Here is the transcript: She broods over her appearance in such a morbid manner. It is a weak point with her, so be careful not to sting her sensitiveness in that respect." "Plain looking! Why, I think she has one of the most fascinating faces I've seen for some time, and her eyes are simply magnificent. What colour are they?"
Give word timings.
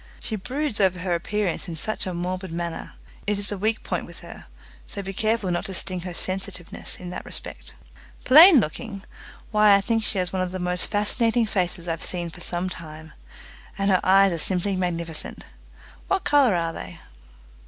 She 0.19 0.35
broods 0.35 0.79
over 0.79 0.97
her 0.97 1.13
appearance 1.13 1.67
in 1.67 1.75
such 1.75 2.07
a 2.07 2.13
morbid 2.15 2.51
manner. 2.51 2.93
It 3.27 3.37
is 3.37 3.51
a 3.51 3.57
weak 3.59 3.83
point 3.83 4.07
with 4.07 4.21
her, 4.21 4.47
so 4.87 5.03
be 5.03 5.13
careful 5.13 5.51
not 5.51 5.65
to 5.65 5.75
sting 5.75 5.99
her 6.01 6.13
sensitiveness 6.15 6.95
in 6.97 7.11
that 7.11 7.23
respect." 7.23 7.75
"Plain 8.25 8.59
looking! 8.59 9.03
Why, 9.51 9.75
I 9.75 9.81
think 9.81 10.03
she 10.03 10.17
has 10.17 10.33
one 10.33 10.41
of 10.41 10.51
the 10.53 10.57
most 10.57 10.87
fascinating 10.87 11.45
faces 11.45 11.87
I've 11.87 12.01
seen 12.01 12.31
for 12.31 12.41
some 12.41 12.67
time, 12.67 13.13
and 13.77 13.91
her 13.91 14.01
eyes 14.03 14.31
are 14.33 14.39
simply 14.39 14.75
magnificent. 14.75 15.45
What 16.07 16.23
colour 16.23 16.55
are 16.55 16.73
they?" 16.73 16.99